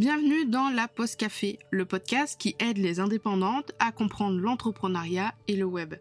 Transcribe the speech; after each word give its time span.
Bienvenue 0.00 0.46
dans 0.46 0.70
la 0.70 0.88
Post 0.88 1.20
Café, 1.20 1.58
le 1.70 1.84
podcast 1.84 2.40
qui 2.40 2.56
aide 2.58 2.78
les 2.78 3.00
indépendantes 3.00 3.72
à 3.78 3.92
comprendre 3.92 4.40
l'entrepreneuriat 4.40 5.34
et 5.46 5.56
le 5.56 5.66
web. 5.66 5.94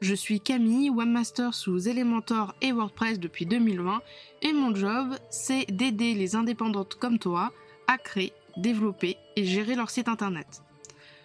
Je 0.00 0.14
suis 0.14 0.38
Camille, 0.38 0.88
webmaster 0.88 1.52
sous 1.52 1.88
Elementor 1.88 2.54
et 2.62 2.70
WordPress 2.70 3.18
depuis 3.18 3.44
2020 3.44 4.02
et 4.42 4.52
mon 4.52 4.72
job, 4.72 5.16
c'est 5.30 5.66
d'aider 5.68 6.14
les 6.14 6.36
indépendantes 6.36 6.94
comme 6.94 7.18
toi 7.18 7.50
à 7.88 7.98
créer, 7.98 8.32
développer 8.56 9.16
et 9.34 9.44
gérer 9.44 9.74
leur 9.74 9.90
site 9.90 10.06
internet. 10.06 10.62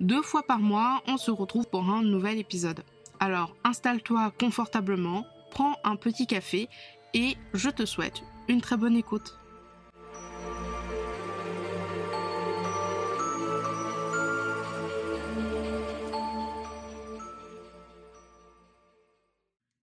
Deux 0.00 0.22
fois 0.22 0.42
par 0.42 0.60
mois, 0.60 1.02
on 1.06 1.18
se 1.18 1.30
retrouve 1.30 1.68
pour 1.68 1.90
un 1.90 2.02
nouvel 2.02 2.38
épisode. 2.38 2.82
Alors 3.18 3.54
installe-toi 3.62 4.32
confortablement, 4.40 5.26
prends 5.50 5.76
un 5.84 5.96
petit 5.96 6.26
café 6.26 6.70
et 7.12 7.36
je 7.52 7.68
te 7.68 7.84
souhaite 7.84 8.22
une 8.48 8.62
très 8.62 8.78
bonne 8.78 8.96
écoute. 8.96 9.36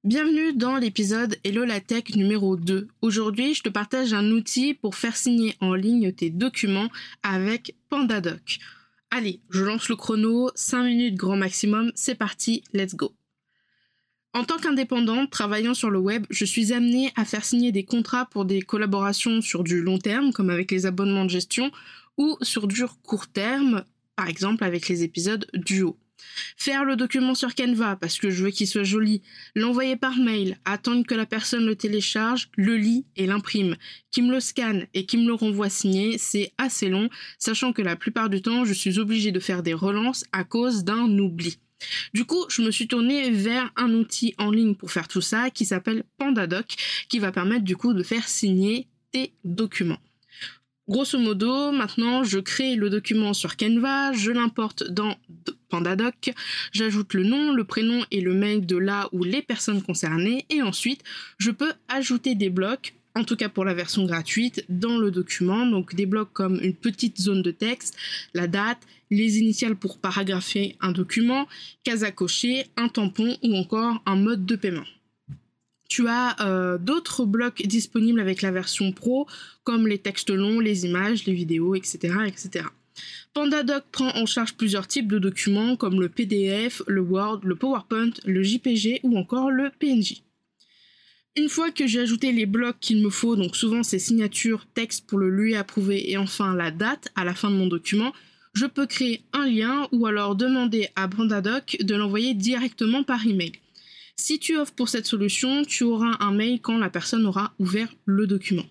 Bienvenue 0.07 0.53
dans 0.53 0.77
l'épisode 0.77 1.35
Hello 1.43 1.65
la 1.65 1.81
Tech 1.81 2.15
numéro 2.15 2.55
2. 2.55 2.87
Aujourd'hui, 3.01 3.53
je 3.53 3.61
te 3.61 3.67
partage 3.67 4.13
un 4.13 4.31
outil 4.31 4.73
pour 4.73 4.95
faire 4.95 5.17
signer 5.17 5.55
en 5.59 5.73
ligne 5.73 6.13
tes 6.13 6.29
documents 6.29 6.87
avec 7.23 7.75
PandaDoc. 7.89 8.59
Allez, 9.11 9.41
je 9.49 9.65
lance 9.65 9.89
le 9.89 9.97
chrono, 9.97 10.49
5 10.55 10.83
minutes 10.83 11.15
grand 11.15 11.35
maximum, 11.35 11.91
c'est 11.93 12.15
parti, 12.15 12.63
let's 12.71 12.95
go. 12.95 13.17
En 14.31 14.45
tant 14.45 14.55
qu'indépendante 14.55 15.29
travaillant 15.29 15.73
sur 15.73 15.89
le 15.89 15.99
web, 15.99 16.25
je 16.29 16.45
suis 16.45 16.71
amenée 16.71 17.11
à 17.17 17.25
faire 17.25 17.43
signer 17.43 17.73
des 17.73 17.83
contrats 17.83 18.29
pour 18.29 18.45
des 18.45 18.61
collaborations 18.61 19.41
sur 19.41 19.65
du 19.65 19.81
long 19.81 19.97
terme, 19.97 20.31
comme 20.31 20.49
avec 20.49 20.71
les 20.71 20.85
abonnements 20.85 21.25
de 21.25 21.31
gestion, 21.31 21.69
ou 22.15 22.37
sur 22.41 22.69
du 22.69 22.85
court 23.03 23.27
terme, 23.27 23.83
par 24.15 24.29
exemple 24.29 24.63
avec 24.63 24.87
les 24.87 25.03
épisodes 25.03 25.45
duo. 25.53 25.97
Faire 26.55 26.85
le 26.85 26.95
document 26.95 27.35
sur 27.35 27.55
Canva 27.55 27.95
parce 27.95 28.19
que 28.19 28.29
je 28.29 28.43
veux 28.43 28.49
qu'il 28.49 28.67
soit 28.67 28.83
joli, 28.83 29.21
l'envoyer 29.55 29.95
par 29.95 30.17
mail, 30.17 30.57
attendre 30.65 31.05
que 31.05 31.15
la 31.15 31.25
personne 31.25 31.65
le 31.65 31.75
télécharge, 31.75 32.49
le 32.55 32.75
lit 32.77 33.05
et 33.15 33.27
l'imprime, 33.27 33.75
qui 34.11 34.21
me 34.21 34.31
le 34.31 34.39
scanne 34.39 34.87
et 34.93 35.05
qui 35.05 35.17
me 35.17 35.27
le 35.27 35.33
renvoie 35.33 35.69
signé, 35.69 36.17
c'est 36.17 36.51
assez 36.57 36.89
long, 36.89 37.09
sachant 37.39 37.73
que 37.73 37.81
la 37.81 37.95
plupart 37.95 38.29
du 38.29 38.41
temps, 38.41 38.65
je 38.65 38.73
suis 38.73 38.99
obligée 38.99 39.31
de 39.31 39.39
faire 39.39 39.63
des 39.63 39.73
relances 39.73 40.25
à 40.31 40.43
cause 40.43 40.83
d'un 40.83 41.17
oubli. 41.17 41.59
Du 42.13 42.25
coup, 42.25 42.45
je 42.49 42.61
me 42.61 42.71
suis 42.71 42.87
tournée 42.87 43.29
vers 43.29 43.71
un 43.75 43.93
outil 43.93 44.33
en 44.37 44.51
ligne 44.51 44.75
pour 44.75 44.91
faire 44.91 45.07
tout 45.07 45.21
ça 45.21 45.49
qui 45.49 45.65
s'appelle 45.65 46.03
PandaDoc, 46.17 46.75
qui 47.09 47.19
va 47.19 47.31
permettre 47.31 47.63
du 47.63 47.75
coup 47.77 47.93
de 47.93 48.03
faire 48.03 48.27
signer 48.27 48.87
tes 49.11 49.33
documents. 49.43 49.99
Grosso 50.89 51.19
modo, 51.19 51.73
maintenant, 51.73 52.23
je 52.23 52.39
crée 52.39 52.75
le 52.75 52.89
document 52.89 53.33
sur 53.33 53.57
Canva, 53.57 54.13
je 54.13 54.31
l'importe 54.31 54.89
dans 54.89 55.17
PandaDoc, 55.67 56.31
j'ajoute 56.71 57.13
le 57.13 57.25
nom, 57.25 57.51
le 57.51 57.65
prénom 57.65 58.05
et 58.09 58.21
le 58.21 58.33
mail 58.33 58.65
de 58.65 58.77
là 58.77 59.09
où 59.11 59.25
les 59.25 59.41
personnes 59.41 59.81
concernées, 59.81 60.45
et 60.49 60.61
ensuite, 60.61 61.03
je 61.39 61.51
peux 61.51 61.73
ajouter 61.89 62.35
des 62.35 62.49
blocs, 62.49 62.93
en 63.15 63.25
tout 63.25 63.35
cas 63.35 63.49
pour 63.49 63.65
la 63.65 63.73
version 63.73 64.05
gratuite, 64.05 64.63
dans 64.69 64.97
le 64.97 65.11
document, 65.11 65.65
donc 65.65 65.93
des 65.93 66.05
blocs 66.05 66.31
comme 66.31 66.57
une 66.61 66.73
petite 66.73 67.19
zone 67.19 67.41
de 67.41 67.51
texte, 67.51 67.97
la 68.33 68.47
date, 68.47 68.79
les 69.11 69.39
initiales 69.39 69.75
pour 69.75 69.97
paragrapher 69.97 70.77
un 70.79 70.93
document, 70.93 71.49
case 71.83 72.05
à 72.05 72.11
cocher, 72.11 72.67
un 72.77 72.87
tampon 72.87 73.35
ou 73.43 73.57
encore 73.57 74.01
un 74.05 74.15
mode 74.15 74.45
de 74.45 74.55
paiement. 74.55 74.85
Tu 75.87 76.07
as 76.07 76.35
euh, 76.41 76.77
d'autres 76.77 77.25
blocs 77.25 77.61
disponibles 77.65 78.19
avec 78.19 78.41
la 78.41 78.51
version 78.51 78.91
pro, 78.91 79.27
comme 79.63 79.87
les 79.87 79.99
textes 79.99 80.29
longs, 80.29 80.59
les 80.59 80.85
images, 80.85 81.25
les 81.25 81.33
vidéos, 81.33 81.75
etc. 81.75 82.13
etc. 82.27 82.65
PandaDoc 83.33 83.83
prend 83.91 84.09
en 84.15 84.25
charge 84.25 84.55
plusieurs 84.55 84.87
types 84.87 85.07
de 85.07 85.19
documents 85.19 85.75
comme 85.75 86.01
le 86.01 86.09
PDF, 86.09 86.81
le 86.87 87.01
Word, 87.01 87.41
le 87.43 87.55
PowerPoint, 87.55 88.11
le 88.25 88.41
JPG 88.43 89.01
ou 89.03 89.17
encore 89.17 89.51
le 89.51 89.69
PNG. 89.79 90.23
Une 91.35 91.49
fois 91.49 91.69
que 91.69 91.85
j'ai 91.85 91.99
ajouté 91.99 92.31
les 92.31 92.47
blocs 92.47 92.79
qu'il 92.79 92.99
me 93.03 93.11
faut, 93.11 93.35
donc 93.35 93.55
souvent 93.55 93.83
c'est 93.83 93.99
signature, 93.99 94.65
texte 94.73 95.05
pour 95.05 95.19
le 95.19 95.29
lui 95.29 95.55
approuver 95.55 96.09
et 96.09 96.17
enfin 96.17 96.55
la 96.55 96.71
date 96.71 97.09
à 97.15 97.23
la 97.23 97.35
fin 97.35 97.51
de 97.51 97.55
mon 97.55 97.67
document, 97.67 98.11
je 98.53 98.65
peux 98.65 98.87
créer 98.87 99.21
un 99.33 99.45
lien 99.45 99.87
ou 99.91 100.07
alors 100.07 100.35
demander 100.35 100.89
à 100.95 101.07
PandaDoc 101.07 101.77
de 101.79 101.95
l'envoyer 101.95 102.33
directement 102.33 103.03
par 103.03 103.27
email. 103.27 103.51
Si 104.19 104.39
tu 104.39 104.57
offres 104.57 104.73
pour 104.73 104.89
cette 104.89 105.05
solution, 105.05 105.63
tu 105.63 105.83
auras 105.83 106.17
un 106.19 106.31
mail 106.31 106.59
quand 106.59 106.77
la 106.77 106.89
personne 106.89 107.25
aura 107.25 107.53
ouvert 107.59 107.93
le 108.05 108.27
document. 108.27 108.65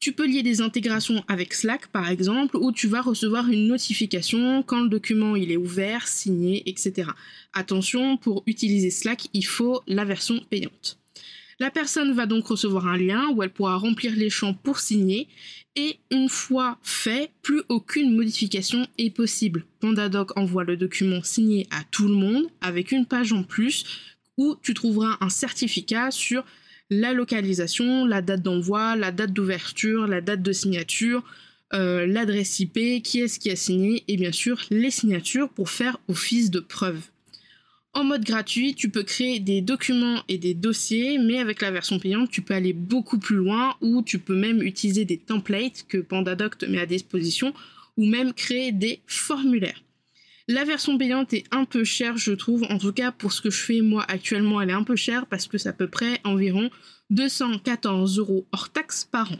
Tu 0.00 0.12
peux 0.12 0.26
lier 0.26 0.42
des 0.42 0.60
intégrations 0.60 1.24
avec 1.28 1.54
Slack 1.54 1.86
par 1.86 2.10
exemple, 2.10 2.56
où 2.56 2.72
tu 2.72 2.88
vas 2.88 3.00
recevoir 3.00 3.48
une 3.48 3.68
notification 3.68 4.62
quand 4.62 4.82
le 4.82 4.90
document 4.90 5.36
est 5.36 5.56
ouvert, 5.56 6.06
signé, 6.06 6.68
etc. 6.68 7.08
Attention, 7.54 8.18
pour 8.18 8.42
utiliser 8.46 8.90
Slack, 8.90 9.28
il 9.32 9.46
faut 9.46 9.80
la 9.86 10.04
version 10.04 10.40
payante. 10.50 10.98
La 11.60 11.70
personne 11.70 12.12
va 12.12 12.26
donc 12.26 12.48
recevoir 12.48 12.88
un 12.88 12.98
lien 12.98 13.28
où 13.30 13.42
elle 13.42 13.50
pourra 13.52 13.76
remplir 13.76 14.14
les 14.16 14.28
champs 14.28 14.54
pour 14.54 14.80
signer 14.80 15.28
et 15.76 15.98
une 16.10 16.28
fois 16.28 16.78
fait, 16.82 17.30
plus 17.42 17.62
aucune 17.68 18.14
modification 18.14 18.86
est 18.98 19.10
possible. 19.10 19.64
PandaDoc 19.80 20.36
envoie 20.36 20.64
le 20.64 20.76
document 20.76 21.22
signé 21.22 21.66
à 21.70 21.82
tout 21.90 22.08
le 22.08 22.14
monde 22.14 22.46
avec 22.60 22.92
une 22.92 23.06
page 23.06 23.32
en 23.32 23.44
plus 23.44 23.84
où 24.36 24.56
tu 24.62 24.74
trouveras 24.74 25.16
un 25.20 25.28
certificat 25.28 26.10
sur 26.10 26.44
la 26.90 27.12
localisation, 27.12 28.04
la 28.04 28.22
date 28.22 28.42
d'envoi, 28.42 28.96
la 28.96 29.10
date 29.10 29.32
d'ouverture, 29.32 30.06
la 30.06 30.20
date 30.20 30.42
de 30.42 30.52
signature, 30.52 31.24
euh, 31.72 32.06
l'adresse 32.06 32.60
IP, 32.60 33.02
qui 33.02 33.20
est-ce 33.20 33.38
qui 33.38 33.50
a 33.50 33.56
signé 33.56 34.04
et 34.06 34.16
bien 34.16 34.32
sûr 34.32 34.60
les 34.70 34.90
signatures 34.90 35.48
pour 35.48 35.70
faire 35.70 35.98
office 36.08 36.50
de 36.50 36.60
preuve. 36.60 37.00
En 37.94 38.02
mode 38.02 38.24
gratuit, 38.24 38.74
tu 38.74 38.88
peux 38.90 39.04
créer 39.04 39.38
des 39.38 39.60
documents 39.60 40.22
et 40.28 40.36
des 40.36 40.52
dossiers, 40.52 41.18
mais 41.18 41.38
avec 41.38 41.62
la 41.62 41.70
version 41.70 42.00
payante, 42.00 42.28
tu 42.28 42.42
peux 42.42 42.54
aller 42.54 42.72
beaucoup 42.72 43.18
plus 43.18 43.36
loin 43.36 43.76
ou 43.80 44.02
tu 44.02 44.18
peux 44.18 44.34
même 44.34 44.62
utiliser 44.62 45.04
des 45.04 45.16
templates 45.16 45.84
que 45.88 45.98
PandaDoc 45.98 46.58
te 46.58 46.66
met 46.66 46.80
à 46.80 46.86
disposition 46.86 47.54
ou 47.96 48.04
même 48.04 48.34
créer 48.34 48.72
des 48.72 49.00
formulaires. 49.06 49.80
La 50.46 50.64
version 50.64 50.98
payante 50.98 51.32
est 51.32 51.44
un 51.52 51.64
peu 51.64 51.84
chère, 51.84 52.18
je 52.18 52.32
trouve. 52.32 52.64
En 52.64 52.76
tout 52.76 52.92
cas, 52.92 53.10
pour 53.10 53.32
ce 53.32 53.40
que 53.40 53.48
je 53.48 53.62
fais 53.62 53.80
moi 53.80 54.04
actuellement, 54.08 54.60
elle 54.60 54.68
est 54.70 54.74
un 54.74 54.84
peu 54.84 54.96
chère 54.96 55.26
parce 55.26 55.46
que 55.46 55.56
c'est 55.56 55.70
à 55.70 55.72
peu 55.72 55.88
près 55.88 56.20
environ 56.24 56.68
214 57.10 58.18
euros 58.18 58.46
hors 58.52 58.70
taxes 58.70 59.08
par 59.10 59.32
an. 59.32 59.38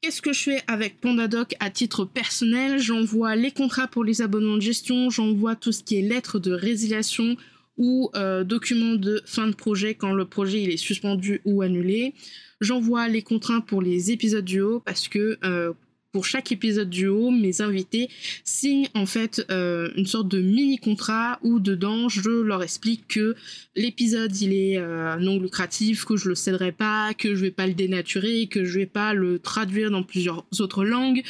Qu'est-ce 0.00 0.22
que 0.22 0.32
je 0.32 0.42
fais 0.42 0.62
avec 0.68 1.00
PandaDoc 1.00 1.54
à 1.58 1.70
titre 1.70 2.04
personnel? 2.04 2.78
J'envoie 2.78 3.34
les 3.34 3.50
contrats 3.50 3.88
pour 3.88 4.04
les 4.04 4.22
abonnements 4.22 4.56
de 4.56 4.62
gestion, 4.62 5.10
j'envoie 5.10 5.56
tout 5.56 5.72
ce 5.72 5.82
qui 5.82 5.96
est 5.96 6.02
lettres 6.02 6.38
de 6.38 6.52
résiliation 6.52 7.36
ou 7.76 8.10
euh, 8.14 8.44
documents 8.44 8.94
de 8.94 9.22
fin 9.26 9.48
de 9.48 9.54
projet 9.54 9.94
quand 9.94 10.12
le 10.12 10.24
projet 10.24 10.62
est 10.62 10.76
suspendu 10.76 11.40
ou 11.44 11.62
annulé. 11.62 12.14
J'envoie 12.60 13.08
les 13.08 13.22
contrats 13.22 13.60
pour 13.60 13.82
les 13.82 14.12
épisodes 14.12 14.44
du 14.44 14.60
haut 14.60 14.80
parce 14.80 15.08
que 15.08 15.38
euh, 15.44 15.72
pour 16.12 16.26
chaque 16.26 16.52
épisode 16.52 16.90
du 16.90 17.06
haut, 17.08 17.30
mes 17.30 17.62
invités 17.62 18.10
signent 18.44 18.88
en 18.94 19.06
fait 19.06 19.44
euh, 19.50 19.90
une 19.96 20.06
sorte 20.06 20.28
de 20.28 20.40
mini 20.40 20.76
contrat 20.76 21.38
où 21.42 21.58
dedans 21.58 22.08
je 22.08 22.28
leur 22.28 22.62
explique 22.62 23.08
que 23.08 23.34
l'épisode 23.74 24.36
il 24.40 24.52
est 24.52 24.76
euh, 24.78 25.16
non 25.16 25.38
lucratif, 25.38 26.04
que 26.04 26.16
je 26.16 26.28
le 26.28 26.34
céderai 26.34 26.70
pas, 26.70 27.14
que 27.14 27.34
je 27.34 27.40
vais 27.40 27.50
pas 27.50 27.66
le 27.66 27.74
dénaturer, 27.74 28.46
que 28.46 28.64
je 28.64 28.78
vais 28.78 28.86
pas 28.86 29.14
le 29.14 29.38
traduire 29.38 29.90
dans 29.90 30.02
plusieurs 30.02 30.44
autres 30.60 30.84
langues 30.84 31.22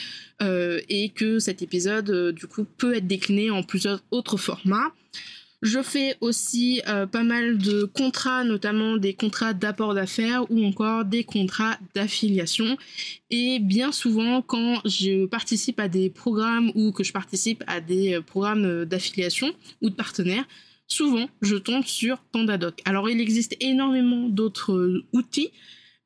euh, 0.42 0.80
et 0.88 1.10
que 1.10 1.38
cet 1.38 1.62
épisode 1.62 2.34
du 2.34 2.46
coup 2.48 2.64
peut 2.64 2.96
être 2.96 3.06
décliné 3.06 3.50
en 3.50 3.62
plusieurs 3.62 4.02
autres 4.10 4.36
formats. 4.36 4.92
Je 5.62 5.80
fais 5.80 6.16
aussi 6.20 6.82
euh, 6.88 7.06
pas 7.06 7.22
mal 7.22 7.56
de 7.56 7.84
contrats, 7.84 8.42
notamment 8.42 8.96
des 8.96 9.14
contrats 9.14 9.54
d'apport 9.54 9.94
d'affaires 9.94 10.50
ou 10.50 10.64
encore 10.64 11.04
des 11.04 11.22
contrats 11.22 11.78
d'affiliation. 11.94 12.76
Et 13.30 13.60
bien 13.60 13.92
souvent, 13.92 14.42
quand 14.42 14.80
je 14.84 15.24
participe 15.26 15.78
à 15.78 15.86
des 15.86 16.10
programmes 16.10 16.72
ou 16.74 16.90
que 16.90 17.04
je 17.04 17.12
participe 17.12 17.62
à 17.68 17.80
des 17.80 18.14
euh, 18.14 18.22
programmes 18.22 18.64
euh, 18.64 18.84
d'affiliation 18.84 19.52
ou 19.80 19.88
de 19.88 19.94
partenaires, 19.94 20.44
souvent 20.88 21.28
je 21.42 21.54
tombe 21.54 21.84
sur 21.84 22.18
PandaDoc. 22.32 22.82
Alors 22.84 23.08
il 23.08 23.20
existe 23.20 23.56
énormément 23.60 24.28
d'autres 24.28 25.04
outils. 25.12 25.52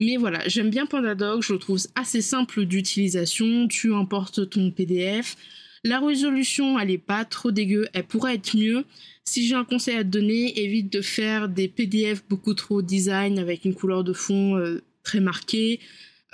Mais 0.00 0.18
voilà, 0.18 0.46
j'aime 0.46 0.68
bien 0.68 0.84
PandaDoc, 0.84 1.42
je 1.42 1.54
le 1.54 1.58
trouve 1.58 1.80
assez 1.94 2.20
simple 2.20 2.66
d'utilisation. 2.66 3.66
Tu 3.68 3.94
importes 3.94 4.50
ton 4.50 4.70
PDF, 4.70 5.38
la 5.86 6.00
résolution, 6.00 6.78
elle 6.78 6.90
est 6.90 6.98
pas 6.98 7.24
trop 7.24 7.50
dégueu, 7.50 7.88
elle 7.92 8.04
pourrait 8.04 8.34
être 8.34 8.56
mieux. 8.56 8.84
Si 9.24 9.46
j'ai 9.46 9.54
un 9.54 9.64
conseil 9.64 9.96
à 9.96 10.04
te 10.04 10.08
donner, 10.08 10.58
évite 10.60 10.92
de 10.92 11.00
faire 11.00 11.48
des 11.48 11.68
PDF 11.68 12.22
beaucoup 12.28 12.54
trop 12.54 12.82
design 12.82 13.38
avec 13.38 13.64
une 13.64 13.74
couleur 13.74 14.04
de 14.04 14.12
fond 14.12 14.56
euh, 14.56 14.82
très 15.02 15.20
marquée. 15.20 15.80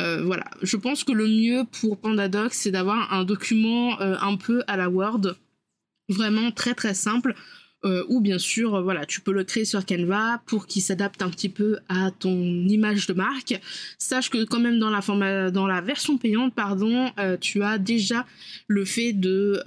Euh, 0.00 0.22
voilà, 0.24 0.44
je 0.62 0.76
pense 0.76 1.04
que 1.04 1.12
le 1.12 1.26
mieux 1.26 1.64
pour 1.80 1.98
PandaDoc, 1.98 2.54
c'est 2.54 2.70
d'avoir 2.70 3.12
un 3.12 3.24
document 3.24 4.00
euh, 4.00 4.16
un 4.20 4.36
peu 4.36 4.62
à 4.66 4.76
la 4.76 4.88
Word, 4.88 5.36
vraiment 6.08 6.50
très 6.50 6.74
très 6.74 6.94
simple. 6.94 7.34
Euh, 7.84 8.04
ou 8.08 8.20
bien 8.20 8.38
sûr, 8.38 8.76
euh, 8.76 8.82
voilà, 8.82 9.06
tu 9.06 9.20
peux 9.20 9.32
le 9.32 9.42
créer 9.42 9.64
sur 9.64 9.84
Canva 9.84 10.40
pour 10.46 10.68
qu'il 10.68 10.82
s'adapte 10.82 11.20
un 11.20 11.30
petit 11.30 11.48
peu 11.48 11.78
à 11.88 12.12
ton 12.12 12.36
image 12.68 13.08
de 13.08 13.12
marque. 13.12 13.60
Sache 13.98 14.30
que 14.30 14.44
quand 14.44 14.60
même 14.60 14.78
dans 14.78 14.90
la, 14.90 15.80
version 15.80 16.16
payante, 16.16 16.54
pardon, 16.54 17.10
euh, 17.18 17.36
tu 17.36 17.62
as 17.62 17.78
déjà 17.78 18.24
le 18.68 18.84
fait 18.84 19.12
de 19.12 19.62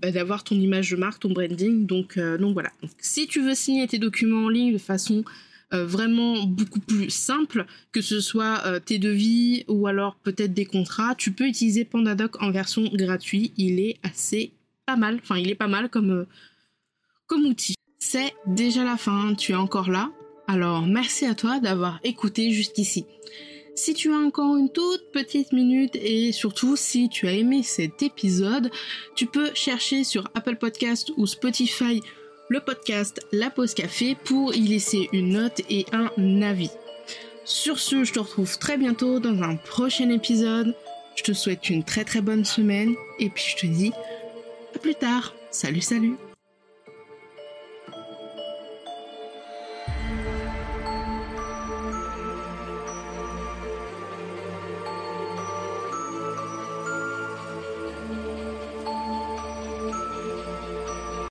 bah, 0.00 0.10
d'avoir 0.10 0.44
ton 0.44 0.56
image 0.56 0.90
de 0.90 0.96
marque, 0.96 1.20
ton 1.20 1.30
branding. 1.30 1.84
Donc, 1.86 2.18
donc 2.18 2.54
voilà. 2.54 2.70
si 2.98 3.26
tu 3.26 3.42
veux 3.42 3.54
signer 3.54 3.86
tes 3.86 3.98
documents 3.98 4.46
en 4.46 4.48
ligne 4.48 4.72
de 4.72 4.78
façon 4.78 5.24
vraiment 5.72 6.44
beaucoup 6.44 6.80
plus 6.80 7.10
simple, 7.10 7.66
que 7.92 8.00
ce 8.00 8.20
soit 8.20 8.80
tes 8.80 8.98
devis 8.98 9.64
ou 9.68 9.86
alors 9.86 10.16
peut-être 10.22 10.54
des 10.54 10.64
contrats, 10.64 11.14
tu 11.16 11.32
peux 11.32 11.46
utiliser 11.46 11.84
PandaDoc 11.84 12.40
en 12.42 12.50
version 12.50 12.84
gratuite. 12.92 13.52
Il 13.56 13.80
est 13.80 13.98
assez 14.02 14.52
pas 14.86 14.96
mal, 14.96 15.18
enfin 15.22 15.36
il 15.36 15.50
est 15.50 15.56
pas 15.56 15.68
mal 15.68 15.90
comme, 15.90 16.26
comme 17.26 17.46
outil. 17.46 17.74
C'est 17.98 18.34
déjà 18.46 18.84
la 18.84 18.96
fin, 18.96 19.34
tu 19.34 19.52
es 19.52 19.56
encore 19.56 19.90
là 19.90 20.10
Alors 20.46 20.86
merci 20.86 21.26
à 21.26 21.34
toi 21.34 21.60
d'avoir 21.60 21.98
écouté 22.04 22.52
jusqu'ici. 22.52 23.06
Si 23.74 23.92
tu 23.92 24.12
as 24.12 24.16
encore 24.16 24.56
une 24.56 24.70
toute 24.70 25.12
petite 25.12 25.52
minute 25.52 25.96
et 25.96 26.32
surtout 26.32 26.76
si 26.76 27.08
tu 27.10 27.28
as 27.28 27.32
aimé 27.32 27.62
cet 27.62 28.02
épisode, 28.02 28.70
tu 29.14 29.26
peux 29.26 29.50
chercher 29.54 30.02
sur 30.02 30.30
Apple 30.34 30.56
Podcast 30.56 31.12
ou 31.16 31.26
Spotify 31.26 32.00
le 32.48 32.60
podcast 32.60 33.20
La 33.32 33.50
Pause 33.50 33.74
Café 33.74 34.16
pour 34.24 34.54
y 34.54 34.60
laisser 34.60 35.08
une 35.12 35.30
note 35.30 35.60
et 35.68 35.84
un 35.92 36.42
avis. 36.42 36.70
Sur 37.44 37.78
ce, 37.78 38.04
je 38.04 38.12
te 38.12 38.18
retrouve 38.18 38.58
très 38.58 38.78
bientôt 38.78 39.20
dans 39.20 39.42
un 39.42 39.56
prochain 39.56 40.10
épisode. 40.10 40.74
Je 41.16 41.22
te 41.22 41.32
souhaite 41.32 41.70
une 41.70 41.84
très 41.84 42.04
très 42.04 42.20
bonne 42.20 42.44
semaine 42.44 42.94
et 43.18 43.30
puis 43.30 43.44
je 43.48 43.56
te 43.56 43.66
dis 43.66 43.92
à 44.74 44.78
plus 44.78 44.94
tard. 44.94 45.34
Salut 45.50 45.80
salut 45.80 46.16